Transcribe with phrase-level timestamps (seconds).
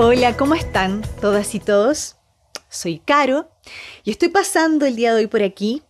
[0.00, 2.14] Hola, ¿cómo están todas y todos?
[2.68, 3.50] Soy Caro
[4.04, 5.82] y estoy pasando el día de hoy por aquí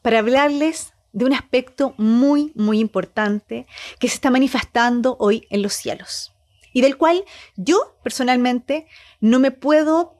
[0.00, 3.66] para hablarles de un aspecto muy, muy importante
[3.98, 6.32] que se está manifestando hoy en los cielos
[6.72, 7.24] y del cual
[7.56, 8.86] yo personalmente
[9.20, 10.14] no me puedo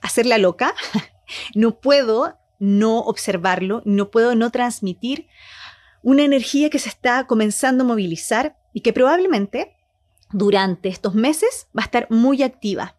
[0.00, 0.76] hacer la loca,
[1.56, 5.26] no puedo no observarlo, no puedo no transmitir
[6.04, 9.74] una energía que se está comenzando a movilizar y que probablemente
[10.32, 12.96] durante estos meses va a estar muy activa.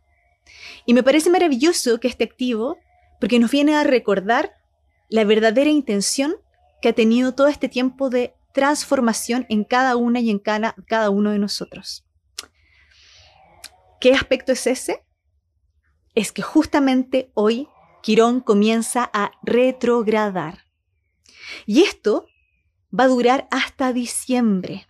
[0.86, 2.78] Y me parece maravilloso que esté activo
[3.20, 4.56] porque nos viene a recordar
[5.10, 6.36] la verdadera intención
[6.82, 11.10] que ha tenido todo este tiempo de transformación en cada una y en cada, cada
[11.10, 12.06] uno de nosotros.
[14.00, 15.06] ¿Qué aspecto es ese?
[16.16, 17.68] Es que justamente hoy
[18.02, 20.66] Quirón comienza a retrogradar.
[21.66, 22.28] Y esto
[22.98, 24.88] va a durar hasta diciembre.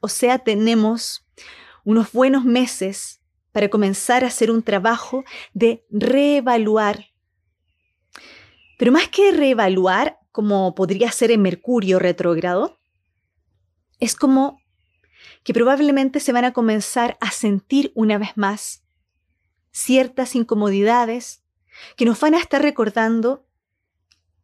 [0.00, 1.21] O sea, tenemos
[1.84, 3.20] unos buenos meses
[3.52, 7.06] para comenzar a hacer un trabajo de reevaluar.
[8.78, 12.80] Pero más que reevaluar, como podría ser en Mercurio retrógrado,
[14.00, 14.60] es como
[15.44, 18.84] que probablemente se van a comenzar a sentir una vez más
[19.70, 21.44] ciertas incomodidades
[21.96, 23.46] que nos van a estar recordando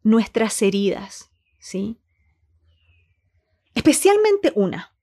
[0.03, 1.99] nuestras heridas, ¿sí?
[3.75, 4.93] Especialmente una,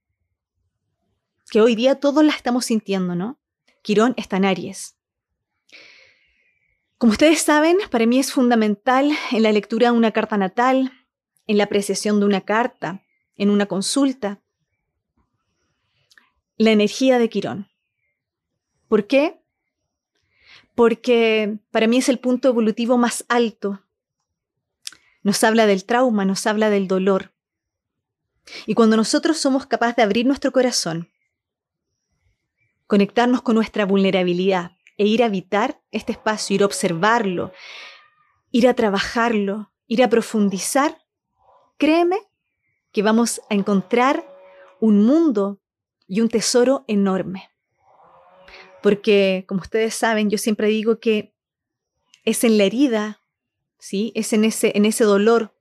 [1.50, 3.38] que hoy día todos la estamos sintiendo, ¿no?
[3.82, 4.96] Quirón está en Aries.
[6.98, 10.92] Como ustedes saben, para mí es fundamental en la lectura de una carta natal,
[11.46, 13.02] en la apreciación de una carta,
[13.36, 14.40] en una consulta,
[16.56, 17.68] la energía de Quirón.
[18.88, 19.40] ¿Por qué?
[20.74, 23.82] Porque para mí es el punto evolutivo más alto.
[25.22, 27.34] Nos habla del trauma, nos habla del dolor.
[28.66, 31.10] Y cuando nosotros somos capaces de abrir nuestro corazón
[32.86, 37.52] conectarnos con nuestra vulnerabilidad e ir a habitar este espacio, ir a observarlo,
[38.50, 40.98] ir a trabajarlo, ir a profundizar,
[41.76, 42.18] créeme
[42.92, 44.24] que vamos a encontrar
[44.80, 45.60] un mundo
[46.06, 47.50] y un tesoro enorme.
[48.82, 51.34] Porque, como ustedes saben, yo siempre digo que
[52.24, 53.20] es en la herida,
[53.78, 54.12] ¿sí?
[54.14, 55.54] es en ese, en ese dolor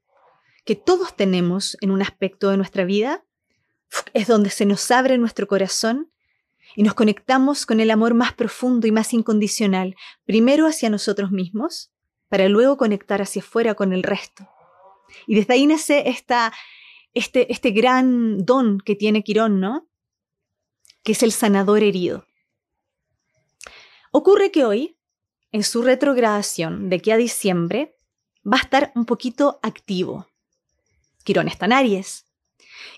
[0.63, 3.23] que todos tenemos en un aspecto de nuestra vida,
[4.13, 6.11] es donde se nos abre nuestro corazón
[6.75, 11.91] y nos conectamos con el amor más profundo y más incondicional, primero hacia nosotros mismos,
[12.27, 14.47] para luego conectar hacia afuera con el resto.
[15.25, 16.53] Y desde ahí nace esta,
[17.13, 19.87] este, este gran don que tiene Quirón, ¿no?
[21.03, 22.25] Que es el sanador herido.
[24.11, 24.97] Ocurre que hoy,
[25.51, 27.95] en su retrogradación de aquí a diciembre,
[28.45, 30.27] va a estar un poquito activo.
[31.23, 32.25] Quirón está en Aries.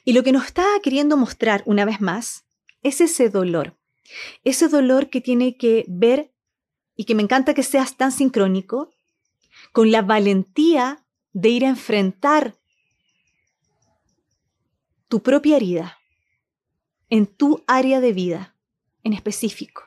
[0.03, 2.46] Y lo que nos está queriendo mostrar una vez más
[2.87, 3.77] es ese dolor.
[4.43, 6.33] Ese dolor que tiene que ver,
[6.95, 8.91] y que me encanta que seas tan sincrónico,
[9.71, 12.55] con la valentía de ir a enfrentar
[15.07, 15.97] tu propia herida
[17.09, 18.55] en tu área de vida
[19.03, 19.83] en específico.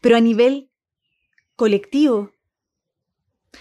[0.00, 0.70] Pero a nivel
[1.56, 2.32] colectivo,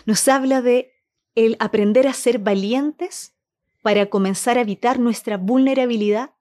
[0.06, 0.94] nos habla de
[1.36, 3.34] el aprender a ser valientes
[3.82, 6.32] para comenzar a evitar nuestra vulnerabilidad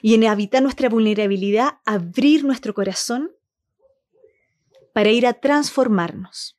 [0.00, 3.32] y en habitar nuestra vulnerabilidad, abrir nuestro corazón
[4.92, 6.58] para ir a transformarnos.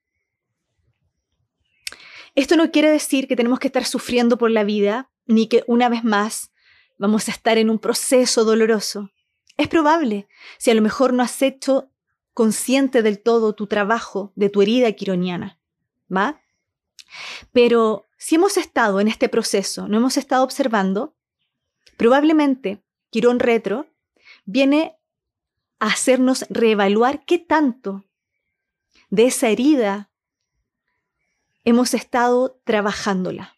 [2.36, 5.88] Esto no quiere decir que tenemos que estar sufriendo por la vida, ni que una
[5.90, 6.52] vez más
[6.98, 9.12] vamos a estar en un proceso doloroso.
[9.58, 10.28] Es probable,
[10.58, 11.92] si a lo mejor no has hecho
[12.34, 15.60] consciente del todo tu trabajo de tu herida quironiana,
[16.12, 16.42] ¿va?
[17.52, 21.16] Pero si hemos estado en este proceso, no hemos estado observando,
[21.98, 22.82] probablemente
[23.14, 23.86] Quirón Retro,
[24.44, 24.98] viene
[25.78, 28.06] a hacernos reevaluar qué tanto
[29.12, 30.10] de esa herida
[31.64, 33.56] hemos estado trabajándola,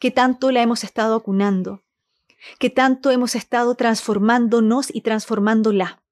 [0.00, 1.84] qué tanto la hemos estado acunando,
[2.58, 6.02] qué tanto hemos estado transformándonos y transformándola.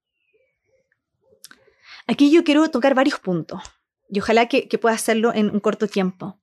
[2.07, 3.63] Aquí yo quiero tocar varios puntos
[4.11, 6.39] y ojalá que, pueda hacerlo en un corto tiempo.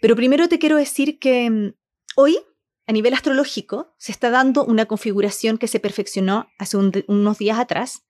[0.00, 1.74] Pero primero te quiero decir que mm,
[2.16, 2.40] hoy
[2.86, 8.04] a nivel astrológico se está dando una configuración que se perfeccionó hace unos días atrás,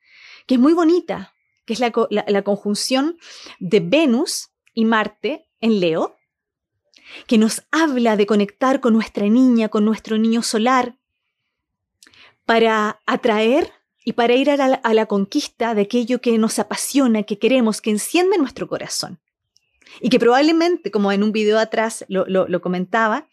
[0.47, 1.35] que es muy bonita,
[1.67, 3.19] que es la, conjunción
[3.61, 6.17] de Venus y Marte en Leo,
[7.27, 10.97] que nos habla de conectar con nuestra niña, con nuestro niño solar,
[12.47, 13.71] para atraer
[14.05, 18.39] y para ir a la, conquista de aquello que nos apasiona, que queremos, que enciende
[18.39, 19.21] nuestro corazón.
[20.01, 23.29] Y que probablemente, como en un video atrás lo comentaba,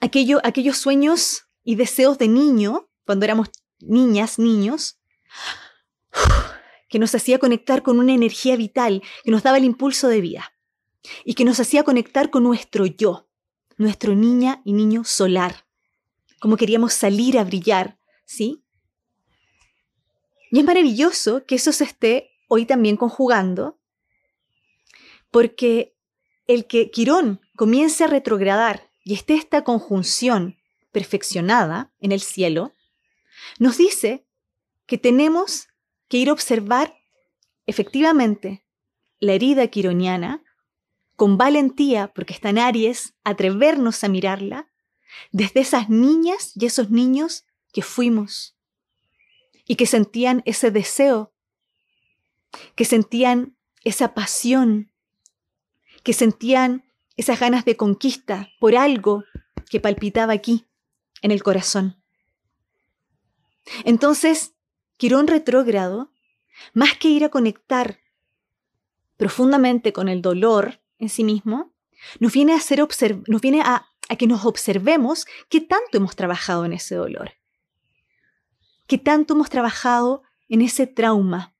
[0.00, 3.50] aquellos sueños y deseos de niño, cuando éramos
[3.80, 4.98] niñas, niños,
[6.88, 10.52] que nos hacía conectar con una energía vital, que nos daba el impulso de vida
[11.24, 13.28] y que nos hacía conectar con nuestro yo,
[13.76, 15.66] nuestro niña y niño solar,
[16.40, 18.64] como queríamos salir a brillar, ¿sí?
[20.50, 23.78] Y es maravilloso que eso se esté hoy también conjugando,
[25.30, 25.94] porque
[26.46, 30.58] el que Quirón comience a retrogradar y esté esta conjunción
[30.92, 32.74] perfeccionada en el cielo,
[33.58, 34.26] nos dice
[34.84, 35.68] que tenemos
[36.08, 36.94] que ir a observar
[37.64, 38.66] efectivamente
[39.18, 40.42] la herida quironiana
[41.16, 44.68] con valentía, porque está en Aries, atrevernos a mirarla
[45.32, 48.56] desde esas niñas y esos niños que fuimos
[49.64, 51.32] y que sentían ese deseo,
[52.74, 54.92] que sentían esa pasión,
[56.02, 56.84] que sentían
[57.18, 59.24] esas ganas de conquista por algo
[59.68, 60.66] que palpitaba aquí,
[61.20, 62.00] en el corazón.
[63.84, 64.54] Entonces,
[64.96, 66.12] Quirón retrógrado,
[66.74, 67.98] más que ir a conectar
[69.16, 71.74] profundamente con el dolor en sí mismo,
[72.20, 72.86] nos viene a, hacer
[73.26, 77.32] nos viene a, a que nos observemos qué tanto hemos trabajado en ese dolor,
[78.86, 81.54] qué tanto hemos trabajado en ese trauma.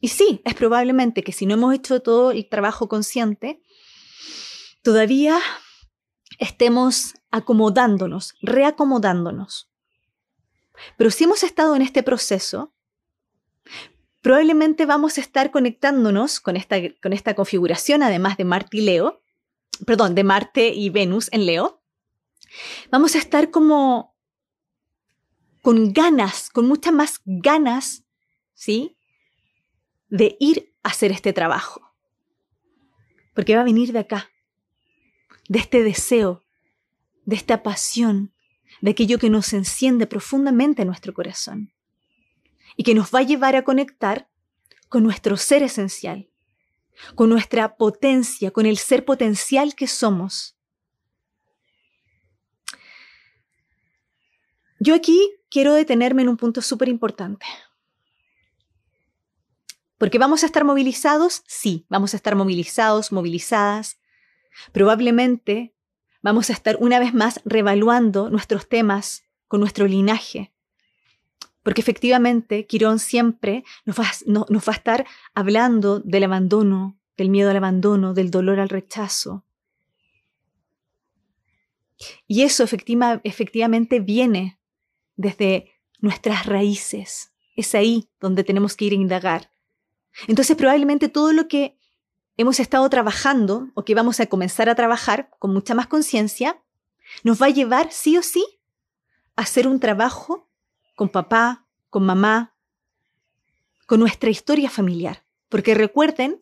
[0.00, 3.62] Y sí, es probablemente que si no hemos hecho todo el trabajo consciente,
[4.88, 5.38] todavía
[6.38, 9.70] estemos acomodándonos, reacomodándonos.
[10.96, 12.72] Pero si hemos estado en este proceso,
[14.22, 19.22] probablemente vamos a estar conectándonos con esta, con esta configuración, además de Marte y Leo,
[19.84, 21.82] perdón, de Marte y Venus en Leo.
[22.90, 24.16] Vamos a estar como
[25.60, 28.04] con ganas, con muchas más ganas,
[28.54, 28.96] ¿sí?
[30.08, 31.94] De ir a hacer este trabajo.
[33.34, 34.30] Porque va a venir de acá,
[35.48, 36.44] de este deseo,
[37.24, 38.32] de esta pasión,
[38.80, 41.72] de aquello que nos enciende profundamente en nuestro corazón
[42.76, 44.28] y que nos va a llevar a conectar
[44.88, 46.30] con nuestro ser esencial,
[47.14, 50.56] con nuestra potencia, con el ser potencial que somos.
[54.80, 57.46] Yo aquí quiero detenerme en un punto súper importante.
[59.98, 63.98] Porque vamos a estar movilizados, sí, vamos a estar movilizados, movilizadas.
[64.72, 65.74] Probablemente
[66.22, 70.52] vamos a estar una vez más revaluando nuestros temas con nuestro linaje.
[71.62, 78.14] Porque efectivamente Quirón siempre nos va, a estar hablando del abandono, del miedo al abandono,
[78.14, 79.44] del dolor al rechazo.
[82.26, 84.60] Y eso efectivamente viene
[85.16, 87.32] desde nuestras raíces.
[87.56, 89.52] Es ahí donde tenemos que ir a indagar.
[90.26, 91.77] Entonces probablemente todo lo que
[92.38, 96.62] hemos estado trabajando o que vamos a comenzar a trabajar con mucha más conciencia,
[97.24, 98.44] nos va a llevar sí o sí
[99.36, 100.48] a hacer un trabajo
[100.94, 102.54] con papá, con mamá,
[103.86, 105.24] con nuestra historia familiar.
[105.48, 106.38] Porque recuerden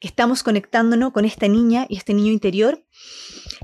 [0.00, 2.84] que estamos conectándonos con esta niña y este niño interior,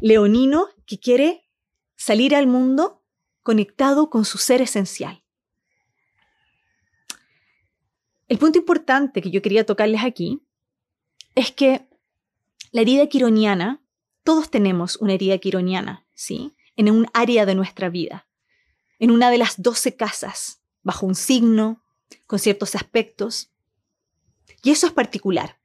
[0.00, 1.48] leonino, que quiere
[1.96, 3.02] salir al mundo
[3.42, 5.22] conectado con su ser esencial.
[8.28, 10.43] El punto importante que yo quería tocarles aquí
[11.34, 11.88] es que
[12.72, 13.82] la herida quironiana,
[14.22, 16.54] todos tenemos una herida quironiana, ¿sí?
[16.76, 18.26] En un área de nuestra vida,
[18.98, 21.82] en una de las doce casas, bajo un signo,
[22.26, 23.50] con ciertos aspectos.
[24.62, 25.58] Y eso es particular.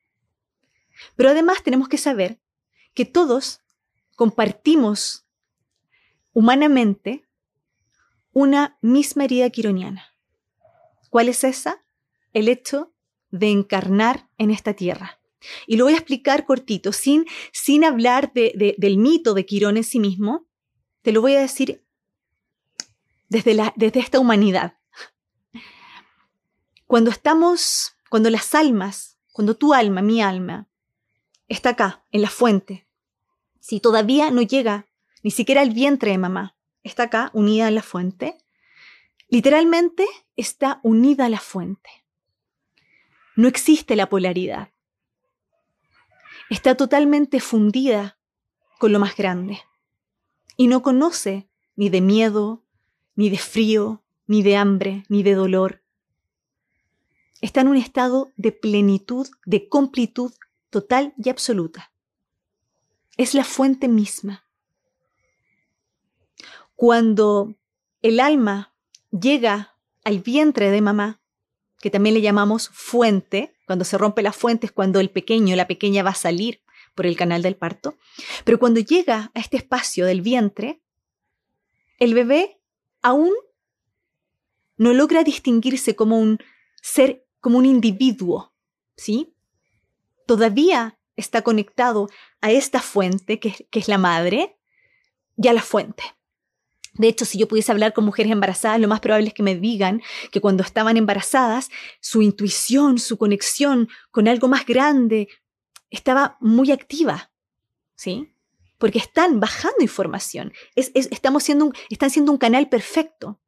[1.15, 2.39] Pero además tenemos que saber
[2.93, 3.61] que todos
[4.15, 5.25] compartimos
[6.33, 7.27] humanamente
[8.33, 10.13] una misma herida quironiana.
[11.09, 11.83] ¿Cuál es esa?
[12.33, 12.93] El hecho
[13.31, 15.18] de encarnar en esta tierra.
[15.67, 19.99] Y lo voy a explicar cortito, sin, sin hablar del mito de Quirón en sí
[19.99, 20.47] mismo.
[21.01, 21.85] Te lo voy a decir
[23.29, 24.77] desde, desde esta humanidad.
[26.85, 30.67] Cuando estamos, cuando las almas, cuando tu alma, mi alma,
[31.47, 32.87] está acá, en la fuente,
[33.59, 34.87] si todavía no llega
[35.23, 38.37] ni siquiera al vientre de mamá, está acá, unida a la fuente,
[39.27, 40.05] literalmente
[40.35, 41.89] está unida a la fuente.
[43.35, 44.71] No existe la polaridad
[46.49, 48.17] está totalmente fundida
[48.79, 49.59] con lo más grande
[50.57, 52.63] y no conoce ni de miedo,
[53.15, 55.83] ni de frío, ni de hambre, ni de dolor.
[57.41, 60.33] Está en un estado de plenitud, de completud
[60.69, 61.91] total y absoluta.
[63.15, 64.45] Es la fuente misma.
[66.75, 67.55] Cuando
[68.01, 68.73] el alma
[69.11, 71.21] llega al vientre de mamá,
[71.79, 75.67] que también le llamamos fuente, cuando se rompe la fuente es cuando el pequeño, la
[75.67, 76.63] pequeña va a salir
[76.95, 77.99] por el canal del parto.
[78.43, 80.81] Pero cuando llega a este espacio del vientre,
[81.99, 82.59] el bebé
[83.03, 83.29] aún
[84.77, 86.39] no logra distinguirse como un
[86.81, 88.55] ser, como un individuo,
[88.97, 89.35] ¿sí?
[90.25, 92.09] Todavía está conectado
[92.41, 94.57] a esta fuente, que, que es la madre,
[95.37, 96.03] y a la fuente.
[96.93, 99.55] De hecho, si yo pudiese hablar con mujeres embarazadas, lo más probable es que me
[99.55, 101.69] digan que cuando estaban embarazadas,
[101.99, 105.27] su intuición, su conexión con algo más grande
[105.89, 107.31] estaba muy activa,
[107.95, 108.33] ¿sí?
[108.77, 113.39] Porque están bajando información, estamos siendo están siendo un canal perfecto.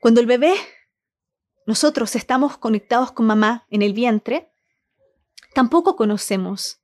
[0.00, 0.54] Cuando el bebé,
[1.66, 4.50] nosotros estamos conectados con mamá en el vientre,
[5.54, 6.80] tampoco conocemos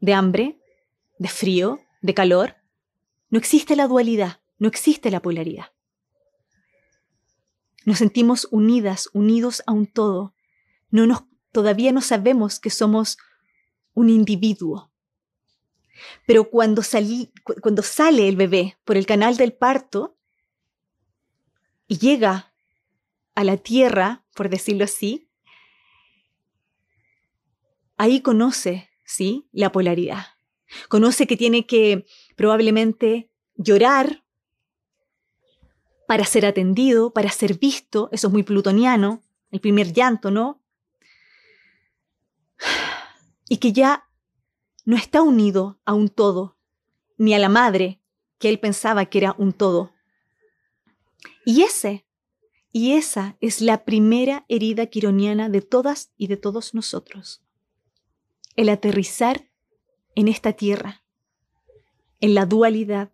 [0.00, 0.58] de hambre,
[1.18, 2.56] de frío, de calor.
[3.30, 4.40] No existe la dualidad.
[4.58, 5.72] No existe la polaridad.
[7.84, 10.34] Nos sentimos unidas, unidos a un todo.
[10.90, 13.18] No nos, todavía no sabemos que somos
[13.94, 14.92] un individuo.
[16.26, 20.16] Pero cuando, sale el bebé por el canal del parto
[21.86, 22.52] y llega
[23.34, 25.30] a la tierra, por decirlo así,
[27.96, 29.48] ahí conoce, ¿sí?
[29.52, 30.26] La polaridad.
[30.88, 34.24] Conoce que tiene que probablemente llorar
[36.08, 40.58] para ser atendido, para ser visto, eso es muy plutoniano, el primer llanto, ¿no?
[43.46, 44.08] Y que ya
[44.86, 46.56] no está unido a un todo,
[47.18, 48.00] ni a la madre,
[48.38, 49.92] que él pensaba que era un todo.
[51.44, 52.06] Y ese,
[52.72, 57.42] y esa es la primera herida quironiana de todas y de todos nosotros.
[58.56, 59.50] El aterrizar
[60.14, 61.04] en esta tierra,
[62.20, 63.12] en la dualidad,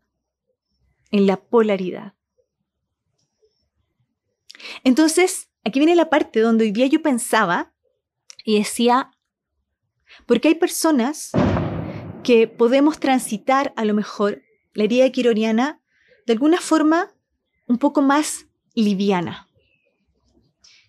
[1.11, 2.15] en la polaridad.
[4.85, 7.75] Entonces, aquí viene la parte donde hoy día yo pensaba
[8.45, 9.11] y decía,
[10.27, 11.33] porque hay personas
[12.23, 14.43] que podemos transitar a lo mejor
[14.75, 15.81] la herida quironiana
[16.27, 17.15] de alguna forma
[17.67, 19.49] un poco más liviana.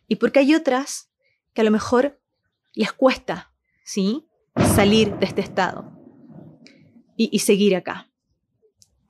[0.07, 1.09] Y porque hay otras
[1.53, 2.21] que a lo mejor
[2.73, 3.53] les cuesta,
[3.85, 4.27] ¿sí?
[4.75, 5.97] Salir de este estado
[7.15, 8.11] y, y seguir acá,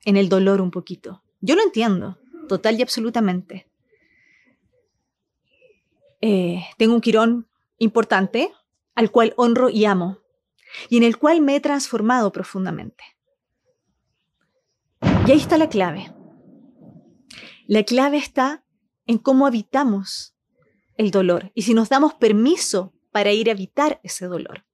[0.04, 1.24] en el dolor un poquito.
[1.40, 3.68] Yo lo entiendo, total y absolutamente.
[6.20, 8.52] Eh, tengo un quirón importante
[8.94, 10.18] al cual honro y amo
[10.88, 13.04] y en el cual me he transformado profundamente.
[15.26, 16.12] Y ahí está la clave.
[17.66, 18.64] La clave está
[19.06, 20.36] en cómo habitamos
[20.96, 24.64] el dolor y si nos damos permiso para ir a evitar ese dolor.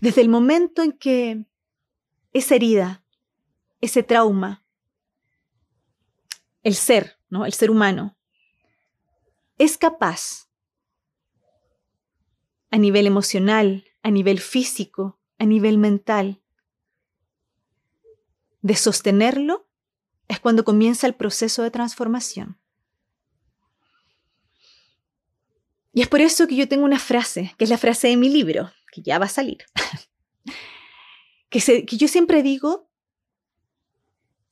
[0.00, 1.44] Desde el momento en que
[2.32, 3.04] esa herida,
[3.80, 4.64] ese trauma,
[6.62, 7.46] el ser, ¿no?
[7.46, 8.17] El ser humano
[9.58, 10.48] es capaz
[12.70, 16.40] a nivel emocional, a nivel físico, a nivel mental,
[18.62, 19.68] de sostenerlo,
[20.26, 22.58] es cuando comienza el proceso de transformación.
[25.92, 28.28] Y es por eso que yo tengo una frase, que es la frase de mi
[28.28, 29.64] libro, que ya va a salir,
[31.48, 32.90] que, yo siempre digo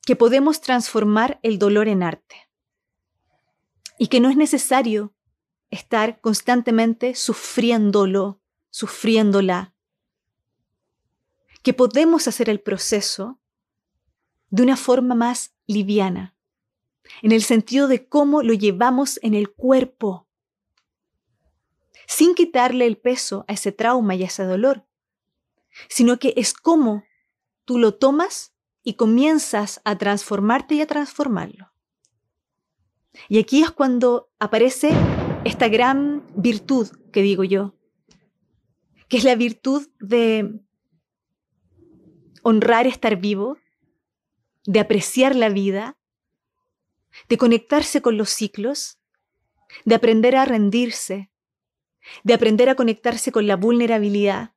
[0.05, 2.46] que podemos transformar el dolor en arte
[3.97, 5.13] y que no es necesario
[5.69, 8.39] estar constantemente sufriéndolo,
[8.69, 9.73] sufriéndola,
[11.63, 13.39] que podemos hacer el proceso
[14.49, 16.35] de una forma más liviana,
[17.21, 20.27] en el sentido de cómo lo llevamos en el cuerpo,
[22.07, 24.85] sin quitarle el peso a ese trauma y a ese dolor,
[25.89, 27.03] sino que es cómo
[27.65, 31.73] tú lo tomas y comienzas a transformarte y a transformarlo.
[33.29, 34.91] Y aquí es cuando aparece
[35.43, 37.75] esta gran virtud que digo yo,
[39.09, 40.59] que es la virtud de
[42.43, 43.57] honrar estar vivo,
[44.65, 45.97] de apreciar la vida,
[47.29, 48.99] de conectarse con los ciclos,
[49.85, 51.31] de aprender a rendirse,
[52.23, 54.53] de aprender a conectarse con la vulnerabilidad,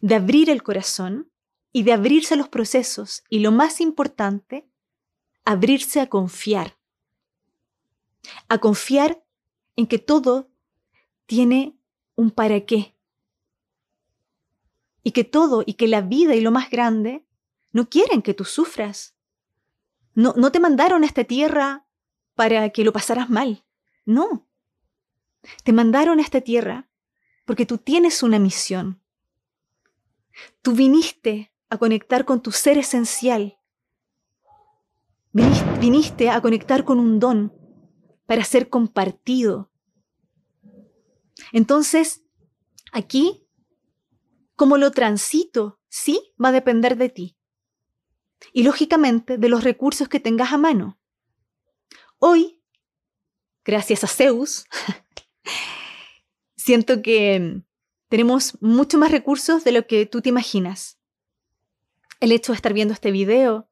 [0.00, 1.30] de abrir el corazón
[1.72, 3.24] y de abrirse a los procesos.
[3.28, 4.68] Y lo más importante,
[5.44, 6.78] abrirse a confiar
[8.48, 9.22] a confiar
[9.76, 10.50] en que todo
[11.26, 11.76] tiene
[12.14, 12.94] un para qué.
[15.02, 17.26] Y que todo y que la vida y lo más grande
[17.72, 19.14] no quieren que tú sufras.
[20.14, 21.86] No, no te mandaron a esta tierra
[22.34, 23.64] para que lo pasaras mal.
[24.06, 24.46] No.
[25.62, 26.88] Te mandaron a esta tierra
[27.44, 29.00] porque tú tienes una misión.
[30.62, 33.58] Tú viniste a conectar con tu ser esencial.
[35.32, 37.63] viniste a conectar con un don
[38.26, 39.70] para ser compartido.
[41.52, 42.22] Entonces,
[42.92, 43.46] aquí,
[44.56, 47.36] como lo transito, sí va a depender de ti.
[48.52, 50.98] Y lógicamente de los recursos que tengas a mano.
[52.18, 52.60] Hoy
[53.64, 54.66] gracias a Zeus,
[56.56, 57.62] siento que
[58.08, 60.98] tenemos mucho más recursos de lo que tú te imaginas.
[62.20, 63.68] El hecho de estar viendo este video,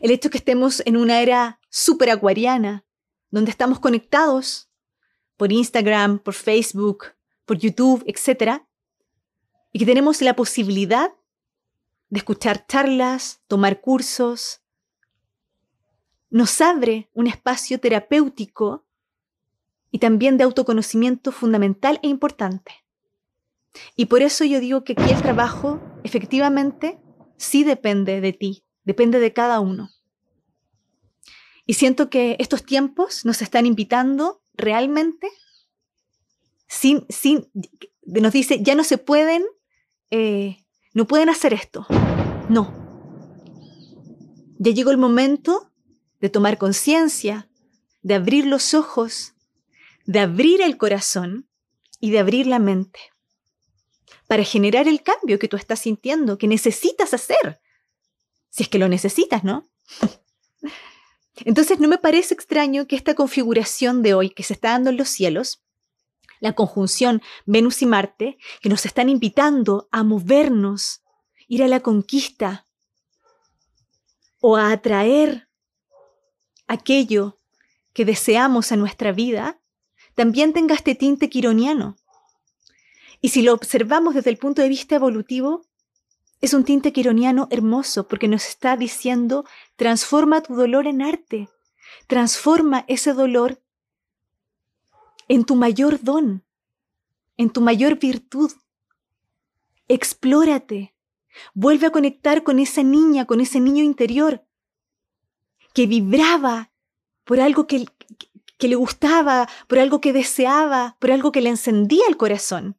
[0.00, 2.84] el hecho de que estemos en una era súper acuariana,
[3.32, 4.68] donde estamos conectados
[5.36, 7.06] por Instagram, por Facebook,
[7.44, 8.62] por YouTube, etc.
[9.72, 11.12] Y que tenemos la posibilidad
[12.10, 14.60] de escuchar charlas, tomar cursos,
[16.30, 18.84] nos abre un espacio terapéutico
[19.90, 22.84] y también de autoconocimiento fundamental e importante.
[23.96, 26.98] Y por eso yo digo que aquí el trabajo efectivamente
[27.36, 29.90] sí depende de ti, depende de cada uno.
[31.66, 35.28] Y siento que estos tiempos nos están invitando realmente,
[36.66, 37.50] sin, sin,
[38.04, 39.44] nos dice, ya no se pueden,
[40.10, 40.64] eh,
[40.94, 41.86] no pueden hacer esto.
[42.48, 42.74] No.
[44.58, 45.70] Ya llegó el momento
[46.20, 47.48] de tomar conciencia,
[48.02, 49.34] de abrir los ojos,
[50.06, 51.48] de abrir el corazón
[52.00, 52.98] y de abrir la mente
[54.26, 57.60] para generar el cambio que tú estás sintiendo, que necesitas hacer.
[58.48, 59.68] Si es que lo necesitas, ¿no?
[61.44, 64.96] Entonces no me parece extraño que esta configuración de hoy que se está dando en
[64.96, 65.62] los cielos,
[66.40, 71.02] la conjunción Venus y Marte, que nos están invitando a movernos,
[71.48, 72.66] ir a la conquista
[74.40, 75.48] o a atraer
[76.66, 77.40] aquello
[77.92, 79.60] que deseamos en nuestra vida,
[80.14, 81.96] también tenga este tinte quironiano.
[83.20, 85.64] Y si lo observamos desde el punto de vista evolutivo,
[86.42, 89.46] es un tinte quironiano hermoso porque nos está diciendo,
[89.76, 91.48] transforma tu dolor en arte,
[92.08, 93.62] transforma ese dolor
[95.28, 96.44] en tu mayor don,
[97.36, 98.50] en tu mayor virtud.
[99.86, 100.94] Explórate,
[101.54, 104.44] vuelve a conectar con esa niña, con ese niño interior
[105.72, 106.72] que vibraba
[107.22, 107.86] por algo que,
[108.58, 112.76] que le gustaba, por algo que deseaba, por algo que le encendía el corazón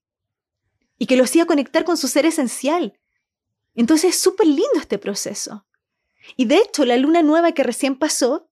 [0.97, 2.99] y que lo hacía conectar con su ser esencial.
[3.75, 5.65] Entonces es súper lindo este proceso.
[6.38, 8.49] Y de hecho, la luna nueva que recién pasó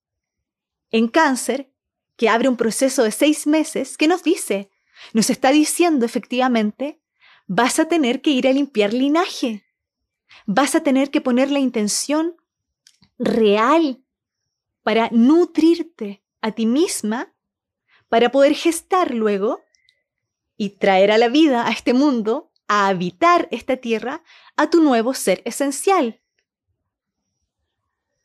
[0.89, 1.71] en cáncer,
[2.17, 4.69] que abre un proceso de seis meses, ¿qué nos dice?
[5.13, 7.01] Nos está diciendo efectivamente,
[7.47, 9.63] vas a tener que ir a limpiar linaje.
[10.45, 12.35] Vas a tener que poner la intención
[13.17, 14.03] real
[14.83, 17.33] para nutrirte a ti misma,
[18.09, 19.61] para poder gestar luego
[20.57, 24.23] y traer a la vida, a este mundo, a habitar esta tierra,
[24.55, 26.21] a tu nuevo ser esencial,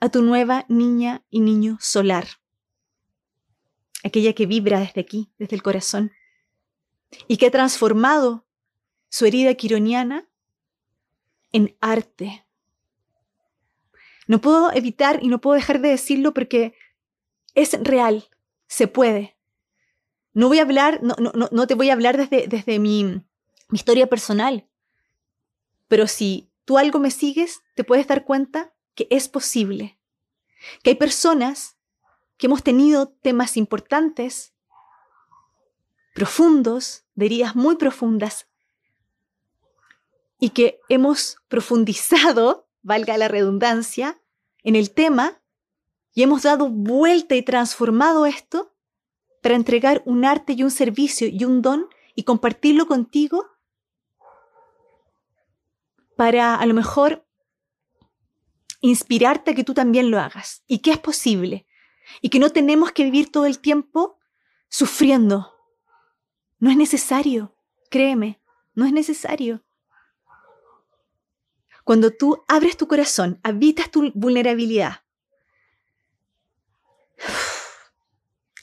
[0.00, 2.26] a tu nueva niña y niño solar,
[4.04, 6.12] aquella que vibra desde aquí, desde el corazón,
[7.28, 8.46] y que ha transformado
[9.08, 10.28] su herida quironiana
[11.52, 12.46] en arte.
[14.26, 16.74] No puedo evitar y no puedo dejar de decirlo porque
[17.54, 18.28] es real,
[18.66, 19.36] se puede.
[20.34, 23.22] No voy a hablar, no, no, no te voy a hablar desde, desde mi, mi
[23.72, 24.68] historia personal,
[25.88, 29.98] pero si tú algo me sigues, te puedes dar cuenta que es posible,
[30.82, 31.76] que hay personas
[32.36, 34.54] que hemos tenido temas importantes,
[36.14, 38.48] profundos, de heridas muy profundas,
[40.38, 44.20] y que hemos profundizado, valga la redundancia,
[44.62, 45.40] en el tema
[46.12, 48.74] y hemos dado vuelta y transformado esto
[49.42, 53.46] para entregar un arte y un servicio y un don y compartirlo contigo
[56.16, 57.26] para a lo mejor
[58.80, 61.66] inspirarte a que tú también lo hagas y que es posible
[62.20, 64.18] y que no tenemos que vivir todo el tiempo
[64.68, 65.54] sufriendo.
[66.58, 67.56] No es necesario,
[67.90, 68.40] créeme,
[68.74, 69.62] no es necesario.
[71.84, 75.04] Cuando tú abres tu corazón, habitas tu vulnerabilidad,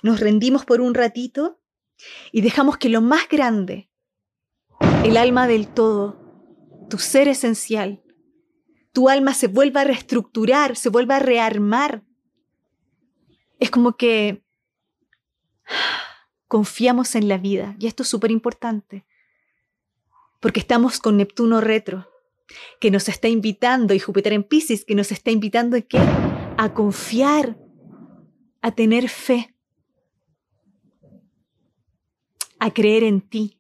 [0.01, 1.61] nos rendimos por un ratito
[2.31, 3.89] y dejamos que lo más grande,
[5.05, 6.22] el alma del todo,
[6.93, 8.03] tu ser esencial,
[8.91, 12.03] tu alma se vuelva a reestructurar, se vuelva a rearmar.
[13.57, 14.43] Es como que
[16.47, 19.07] confiamos en la vida y esto es súper importante
[20.39, 22.11] porque estamos con Neptuno retro
[22.79, 27.57] que nos está invitando y Júpiter en Pisces que nos está invitando a, a confiar,
[28.61, 29.55] a tener fe
[32.59, 33.59] a creer en ti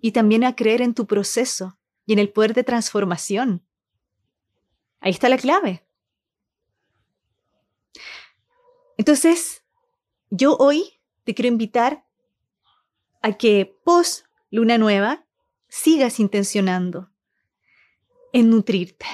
[0.00, 1.77] y también a creer en tu proceso
[2.08, 3.62] y en el poder de transformación.
[4.98, 5.86] Ahí está la clave.
[8.96, 9.62] Entonces,
[10.30, 12.06] yo hoy te quiero invitar
[13.20, 15.26] a que post luna nueva
[15.68, 17.10] sigas intencionando
[18.32, 19.04] en nutrirte.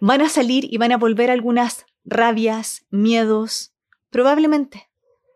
[0.00, 3.74] Van a salir y van a volver algunas rabias, miedos,
[4.08, 4.88] probablemente.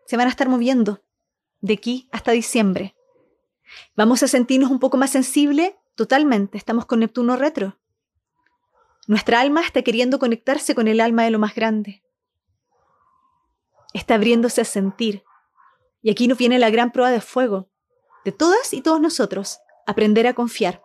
[0.07, 1.03] se van a estar moviendo
[1.59, 2.95] de aquí hasta diciembre.
[3.97, 7.79] Vamos a sentirnos un poco más sensibles, totalmente, estamos con Neptuno retro.
[9.07, 12.03] Nuestra alma está queriendo conectarse con el alma de lo más grande.
[13.93, 15.23] Está abriéndose a sentir.
[16.01, 17.69] Y aquí nos viene la gran prueba de fuego
[18.25, 20.81] de todas y todos nosotros, aprender a confiar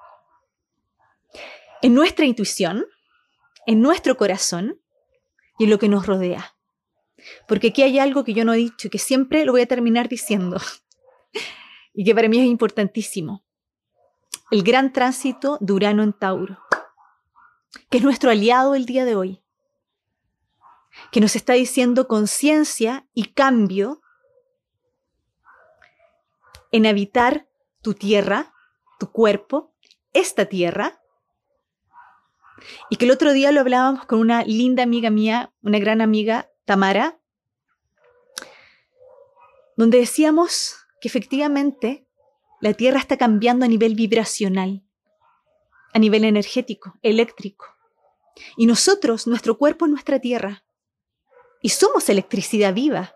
[1.82, 2.84] en nuestra intuición,
[3.66, 4.78] en nuestro corazón
[5.58, 6.54] y en lo que nos rodea.
[7.48, 9.66] Porque aquí hay algo que yo no he dicho y que siempre lo voy a
[9.66, 10.58] terminar diciendo
[11.94, 13.44] y que para mí es importantísimo.
[14.50, 16.58] El gran tránsito de Urano en Tauro,
[17.88, 19.42] que es nuestro aliado el día de hoy,
[21.12, 24.02] que nos está diciendo conciencia y cambio
[26.72, 27.48] en habitar
[27.80, 28.52] tu tierra,
[28.98, 29.72] tu cuerpo,
[30.12, 31.00] esta tierra,
[32.88, 36.50] y que el otro día lo hablábamos con una linda amiga mía, una gran amiga,
[36.64, 37.20] Tamara,
[39.76, 42.06] donde decíamos que efectivamente
[42.60, 44.84] la Tierra está cambiando a nivel vibracional,
[45.92, 47.66] a nivel energético, eléctrico.
[48.56, 50.64] Y nosotros, nuestro cuerpo es nuestra Tierra.
[51.62, 53.14] Y somos electricidad viva.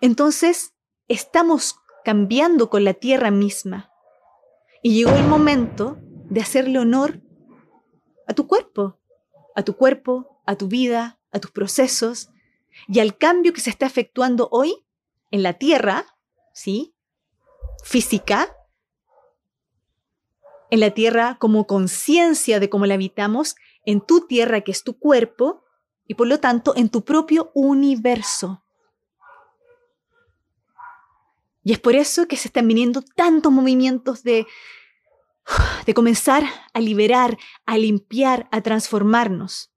[0.00, 0.74] Entonces,
[1.08, 3.90] estamos cambiando con la Tierra misma.
[4.82, 7.20] Y llegó el momento de hacerle honor
[8.26, 8.98] a tu cuerpo,
[9.54, 12.30] a tu cuerpo, a tu vida, a tus procesos
[12.86, 14.86] y al cambio que se está efectuando hoy
[15.30, 16.06] en la Tierra,
[16.52, 16.94] ¿sí?
[17.84, 18.54] Física,
[20.70, 24.98] en la Tierra como conciencia de cómo la habitamos, en tu Tierra que es tu
[24.98, 25.64] cuerpo
[26.06, 28.64] y por lo tanto en tu propio universo.
[31.64, 34.46] Y es por eso que se están viniendo tantos movimientos de
[35.86, 39.72] de comenzar a liberar, a limpiar, a transformarnos.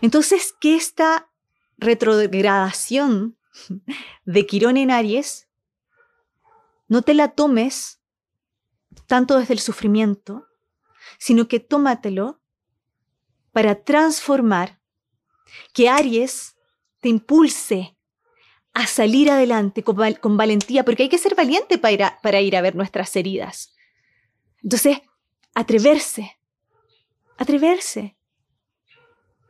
[0.00, 1.30] Entonces, que esta
[1.78, 3.35] retrogradación
[4.24, 5.48] de Quirón en Aries
[6.88, 8.00] no te la tomes
[9.06, 10.46] tanto desde el sufrimiento,
[11.18, 12.40] sino que tómatelo
[13.52, 14.80] para transformar,
[15.72, 16.56] que Aries
[17.00, 17.96] te impulse
[18.74, 22.56] a salir adelante con, valentía, porque hay que ser valiente para ir, a, para ir
[22.56, 23.74] a ver nuestras heridas.
[24.62, 24.98] Entonces,
[25.54, 26.38] atreverse,
[27.38, 28.16] atreverse.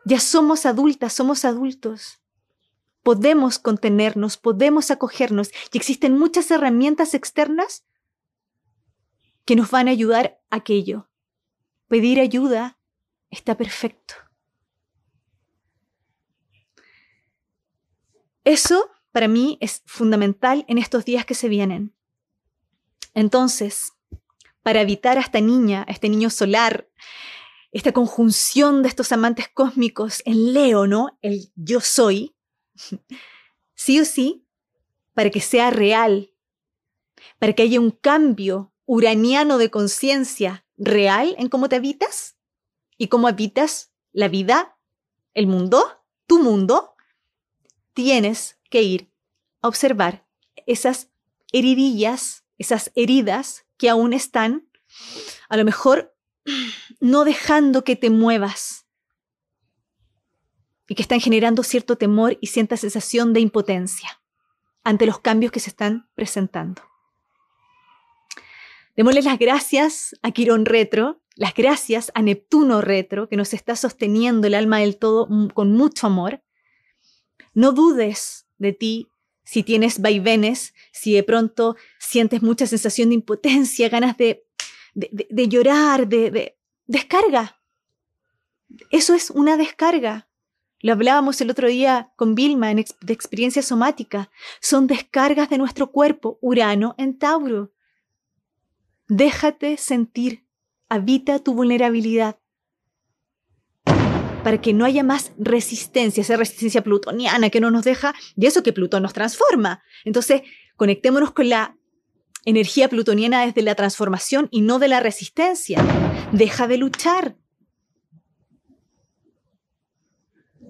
[0.05, 2.21] Ya somos adultas, somos adultos.
[3.07, 7.87] Podemos contenernos, podemos acogernos y existen muchas herramientas externas
[9.45, 11.09] que nos van a ayudar a aquello.
[11.87, 12.81] Pedir ayuda
[13.31, 14.15] está perfecto.
[18.43, 21.95] Eso para mí es fundamental en estos días que se vienen.
[23.15, 23.93] Entonces,
[24.65, 26.89] para evitar a esta niña, a este niño solar,
[27.71, 31.21] esta conjunción de estos amantes cósmicos en Leo, ¿no?
[31.23, 32.36] El yo soy,
[33.75, 34.47] sí o sí,
[35.15, 36.33] para que sea real,
[37.39, 42.37] para que haya un cambio uraniano de conciencia real en cómo te habitas
[42.99, 44.79] y cómo habitas la vida,
[45.35, 46.95] el mundo, tu mundo,
[47.93, 49.11] tienes que ir
[49.63, 50.27] a observar
[50.67, 51.11] esas
[51.53, 54.69] heridillas, esas heridas que aún están,
[55.49, 56.17] a lo mejor
[57.01, 58.86] no dejando que te muevas
[60.89, 64.21] y que están generando cierto temor y cierta sensación de impotencia
[64.85, 66.83] ante los cambios que se están presentando.
[68.97, 74.47] Démosle las gracias a Quirón Retro, las gracias a Neptuno Retro, que nos está sosteniendo
[74.47, 76.43] el alma del todo con mucho amor.
[77.53, 79.09] No dudes de ti,
[79.45, 84.47] si tienes vaivenes, si de pronto sientes mucha sensación de impotencia, ganas de,
[84.95, 87.61] de, llorar, de, descarga.
[88.91, 90.29] Eso es una descarga.
[90.81, 94.31] Lo hablábamos el otro día con Vilma de experiencia somática.
[94.61, 97.73] Son descargas de nuestro cuerpo, Urano en Tauro.
[99.09, 100.45] Déjate sentir,
[100.89, 102.39] habita tu vulnerabilidad
[104.47, 108.63] para que no haya más resistencia, esa resistencia plutoniana que no nos deja, y eso
[108.63, 109.83] que Plutón nos transforma.
[110.05, 110.43] Entonces,
[110.77, 111.77] conectémonos con la
[112.45, 115.85] energía plutoniana desde la transformación y no de la resistencia.
[116.31, 117.35] Deja de luchar.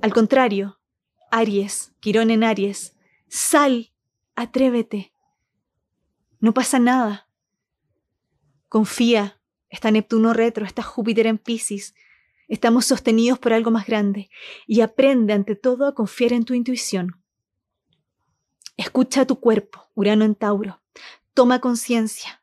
[0.03, 0.79] Al contrario,
[1.31, 2.97] Aries, Quirón en Aries,
[3.29, 3.93] sal,
[4.35, 5.13] atrévete.
[6.39, 7.29] No pasa nada.
[8.69, 9.41] Confía.
[9.69, 11.95] Está Neptuno retro, está Júpiter en Pisces.
[12.47, 14.31] Estamos sostenidos por algo más grande
[14.67, 17.21] y aprende ante todo a confiar en tu intuición.
[18.77, 20.81] Escucha tu cuerpo, Urano en Tauro.
[21.35, 22.43] Toma conciencia.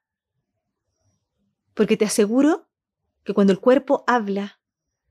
[1.73, 2.67] Porque te aseguro
[3.23, 4.59] que cuando el cuerpo habla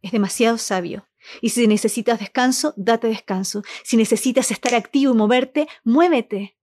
[0.02, 1.08] es demasiado sabio
[1.40, 3.62] Y si necesitas descanso, date descanso.
[3.84, 6.56] Si necesitas estar activo y moverte, muévete.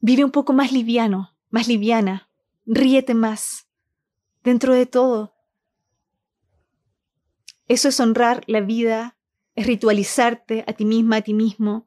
[0.00, 2.30] Vive un poco más liviano, más liviana.
[2.66, 3.68] Ríete más.
[4.42, 5.34] Dentro de todo.
[7.66, 9.18] Eso es honrar la vida,
[9.54, 11.86] es ritualizarte a ti misma, a ti mismo.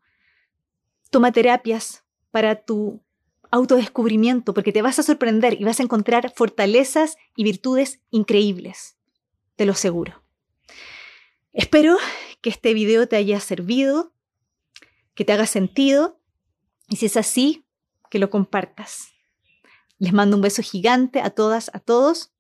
[1.09, 3.01] Toma terapias para tu
[3.49, 8.97] autodescubrimiento, porque te vas a sorprender y vas a encontrar fortalezas y virtudes increíbles,
[9.61, 10.23] te lo aseguro.
[11.53, 11.95] Espero
[12.41, 14.11] que este video te haya servido,
[15.13, 16.19] que te haga sentido,
[16.87, 17.63] y si es así,
[18.09, 19.09] que lo compartas.
[19.99, 22.33] Les mando un beso gigante a todas, a todos,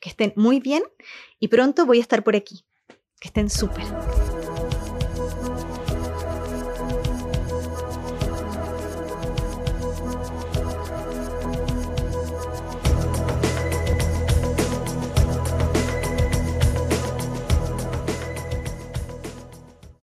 [0.00, 0.84] que estén muy bien,
[1.40, 2.64] y pronto voy a estar por aquí.
[3.18, 3.82] Que estén súper.